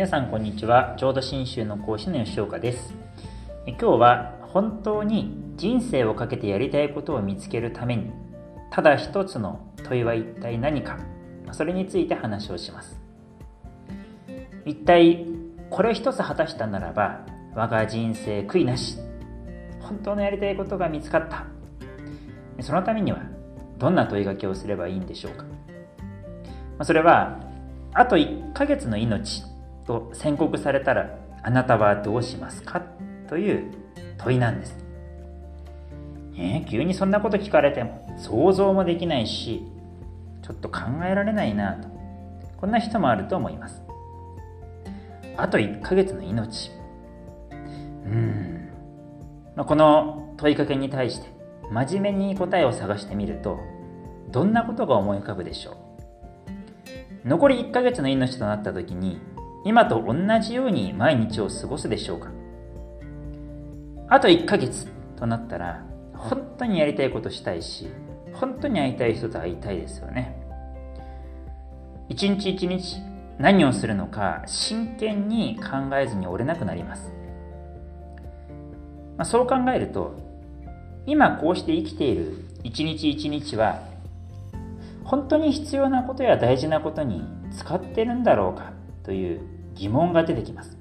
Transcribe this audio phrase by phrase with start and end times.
[0.00, 0.94] 皆さんこんにちは。
[0.96, 2.94] 浄土真宗の講師の吉岡です。
[3.66, 8.10] 今日は本当に人生をかけてやりたいことを見つけるために
[8.70, 10.98] ただ一つの問いは一体何か
[11.52, 12.98] それについて話をします。
[14.64, 15.26] 一体
[15.68, 18.96] これ一つ果たしたならば我が人生悔いなし
[19.80, 21.44] 本当のやりたいことが見つかった。
[22.62, 23.20] そのためには
[23.76, 25.44] どんな問いかけをすればいいんでしょうか。
[26.86, 27.38] それは
[27.92, 29.49] あと1ヶ月の命
[29.90, 32.82] と宣告されたらあなたはどうしますか？
[33.28, 33.72] という
[34.18, 34.78] 問いなんです。
[36.36, 39.66] えー、急にそんなこと聞かれても想像もできないし
[40.42, 41.88] ちょっと考えられないなと
[42.56, 43.82] こんな人もあると思います。
[45.36, 46.70] あと1ヶ月の命。
[47.50, 48.68] うん。
[49.56, 51.28] まあ、この問いかけに対して
[51.70, 53.58] 真面目に答えを探してみると
[54.30, 55.72] どんなことが思い浮かぶでしょ
[57.24, 59.20] う残り1ヶ月の命となった時に
[59.64, 62.30] 今と同じように毎日を過ごすでしょうか？
[64.08, 67.88] あと1ヶ月となったら本当にやりたいことしたいし
[68.32, 70.36] 本当に会いたい人と会いたいですよね。
[72.08, 72.96] 一日一日
[73.38, 77.12] 何をするのか真剣に考えずに折れなくなります、
[79.16, 80.18] まあ、そう考えると
[81.06, 83.82] 今こうして生きている一日一日は
[85.04, 87.22] 本当に必要なことや大事なことに
[87.56, 88.72] 使ってるんだろうか？
[89.02, 89.40] という
[89.74, 90.78] 疑問が出てきます。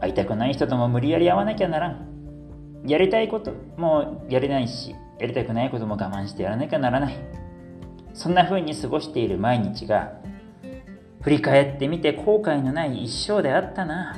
[0.00, 2.82] 会いたくない人とも無理やり会わなきゃならん。
[2.86, 7.16] やりたいこともやれないしやりたくないことも我慢してやらなきゃならない。
[8.14, 10.12] そんな風に過ごしている毎日が
[11.22, 14.16] 振り返ってみて後悔のない一生であったな。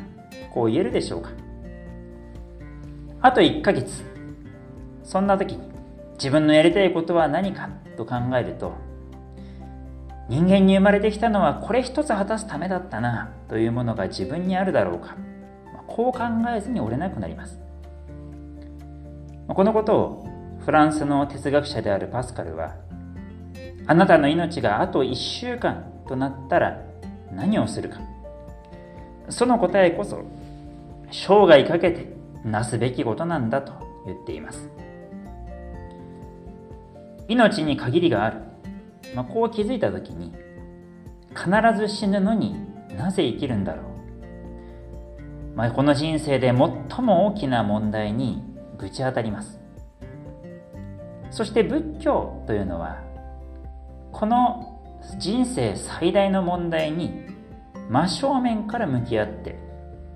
[0.53, 1.31] こう言えるでしょうか。
[3.20, 4.05] あと1ヶ月。
[5.03, 5.69] そんな時に
[6.15, 8.73] 自分のやりたいことは何かと考えると
[10.28, 15.17] 人間に生まれてきたのはこれ一つ果たすためだったなというものが自分にあるだろうか。
[15.86, 16.25] こう考
[16.56, 17.61] えずに折れなくなります。
[19.48, 20.29] このことを
[20.64, 22.74] フランスの哲学者であるパスカルは
[23.86, 26.80] あなたの命があと1週間となったら
[27.30, 28.01] 何をするか。
[29.29, 30.23] その答えこそ
[31.11, 32.14] 生涯かけて
[32.45, 33.73] なすべきことなんだと
[34.07, 34.70] 言っています。
[37.29, 38.54] 命に限りがある。
[39.15, 40.33] まあ、こう気づいた時に
[41.31, 42.57] 必ず死ぬのに
[42.97, 43.83] なぜ生きるんだろ
[45.55, 46.57] う、まあ、この人生で最
[47.03, 48.43] も大きな問題に
[48.79, 49.61] ぶち当たります。
[51.31, 53.03] そして仏教というのは
[54.13, 54.81] この
[55.19, 57.13] 人生最大の問題に
[57.91, 59.59] 真正面から向き合って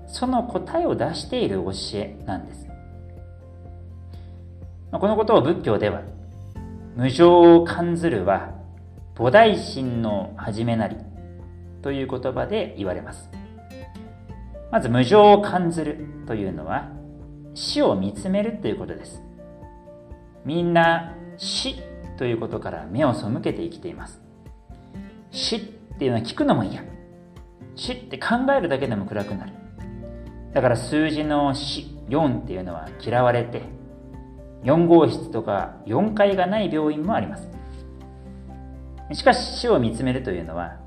[0.07, 2.67] その答えを出している教えなんです。
[4.91, 6.01] このことを仏教では
[6.95, 8.58] 無常を感ずるは
[9.19, 10.95] 菩提心の始めなり
[11.81, 13.29] という言葉で言われます。
[14.71, 16.89] まず無常を感ずるというのは
[17.53, 19.21] 死を見つめるということです。
[20.45, 21.75] みんな死
[22.17, 24.21] ということから目を背けて生きています。
[25.31, 25.59] 死っ
[25.97, 26.81] ていうのは聞くのも嫌。
[27.75, 29.51] 死って考えるだけでも暗くなる。
[30.53, 33.63] だから数字の死、4っていうのは嫌われて、
[34.63, 37.49] 4号室とか4階がない病院もあります。
[39.13, 40.77] しかし死を見つめるというのは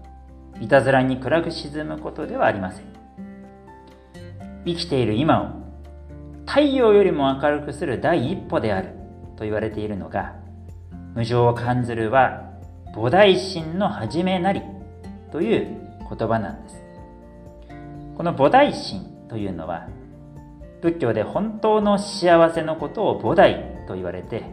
[0.60, 2.84] いたずらに暗く沈むことではありません。
[4.64, 5.62] 生きている今を
[6.46, 8.90] 太陽よりも明るくする第一歩である
[9.36, 10.36] と言われているのが
[11.14, 12.52] 無常を感ずるは
[12.94, 14.62] 菩提心の始めなり
[15.32, 15.78] という
[16.16, 16.76] 言葉なんです。
[18.16, 19.88] この菩提心というのは
[20.80, 24.44] 仏教で本当の幸せのことを菩提と言われて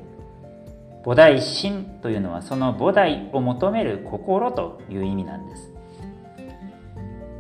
[1.10, 5.74] 菩提心というのはその菩提を求める心という意味なんです。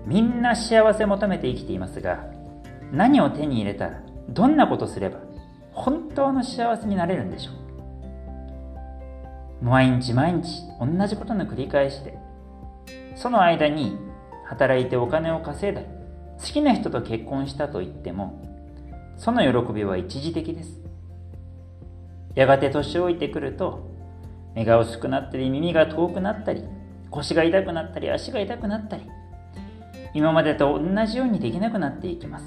[0.07, 2.25] みんな幸せ求めて生きていますが
[2.91, 5.19] 何を手に入れたらどんなことすれば
[5.71, 7.51] 本当の幸せになれるんでしょ
[9.61, 9.65] う。
[9.65, 12.17] 毎日毎日同じことの繰り返しで
[13.13, 13.99] その間に
[14.45, 15.87] 働いてお金を稼いだり
[16.39, 18.41] 好きな人と結婚したと言っても
[19.15, 20.78] その喜びは一時的です。
[22.39, 23.85] やがて年老いてくると
[24.55, 26.63] 目が薄くなったり耳が遠くなったり
[27.11, 29.03] 腰が痛くなったり足が痛くなったり
[30.13, 32.45] 今までと同じようにできなくなっていきます。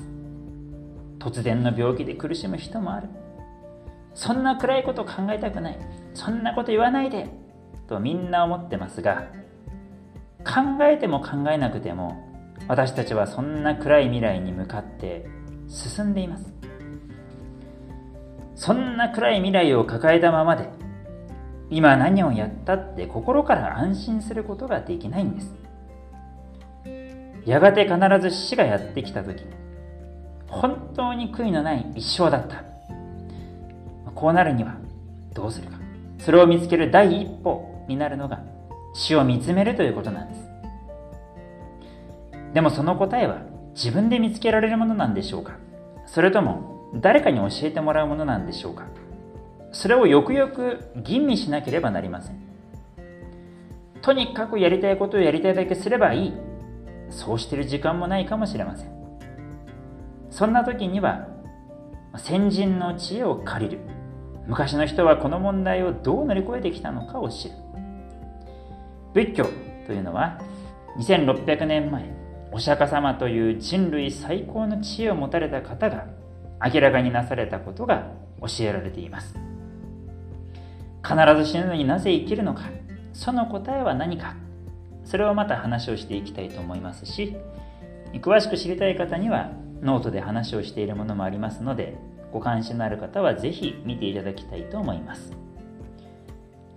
[1.19, 3.09] 突然の病気で苦しむ人もある。
[4.15, 5.79] そんな暗いこと考えたくない。
[6.15, 7.29] そんなこと言わないで。
[7.87, 9.27] とみんな思ってますが
[10.39, 12.17] 考えても考えなくても
[12.67, 15.27] 私たちはそんな暗い未来に向かって
[15.69, 16.51] 進んでいます。
[18.63, 20.69] そんな暗い未来を抱えたままで
[21.69, 25.53] 今何をやったって心から安心することができないんです。
[27.45, 29.43] やがて必ず死がやってきた時
[30.47, 32.63] 本当に悔いのない一生だった。
[34.15, 34.77] こうなるには
[35.35, 35.79] どうするか。
[36.21, 38.45] それを見つける第一歩になるのが
[38.95, 40.49] 死を見つめるということなんです。
[42.55, 43.39] でもその答えは
[43.75, 45.57] 自分で見つけられるものなんでしょうか。
[46.07, 48.87] それとも誰かに教えてもらうものなんでしょうか？
[49.73, 52.43] それをよくよく吟味しなければなりません。
[54.03, 56.33] とにかくやりたいことをやりたいだけすればいい。
[57.09, 58.93] そうしてる時間もないかもしれません。
[60.31, 61.29] そんな時には
[62.17, 63.81] 先人の知恵を借りる。
[64.47, 67.55] 昔の人はこの問題をどう乗り越えてきたのかを知る。
[69.15, 69.47] 仏教
[69.87, 70.41] というのは
[70.99, 72.11] 2600年前
[72.51, 76.07] お釈迦様という人類最高の知恵を持たれた方が
[76.65, 79.53] 明らかになされたことが教えられています。
[81.03, 82.63] 必ず死ぬのになぜ生きるのか
[83.13, 84.37] その答えは何か
[85.05, 87.37] それをまた話をしていきたいと思いますし
[88.15, 89.51] 詳しく知りたい方には
[89.83, 91.99] ノートで話をしているものもありますので
[92.33, 95.33] ご関心のある方はぜひ見ていただきたいと思います。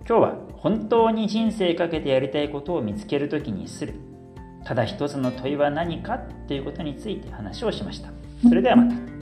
[0.06, 3.94] 今日は本当に人生かけてやりたいことを見つけるときにする。
[4.64, 8.10] ただ一つの問いは何かということについて話をしました。
[8.46, 9.15] それではまた。